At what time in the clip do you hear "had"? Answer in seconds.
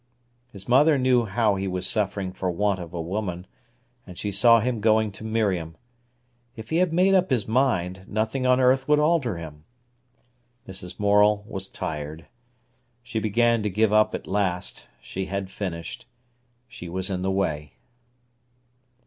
6.77-6.91, 15.27-15.51